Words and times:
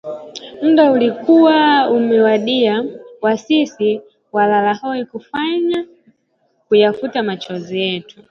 Muda 0.61 0.91
ulikuwa 0.91 1.89
umewadia 1.89 2.85
wa 3.21 3.37
sisi 3.37 4.01
walalahoi 4.31 5.05
kuyafuta 6.69 7.23
machozi 7.23 7.79
yetu 7.79 8.19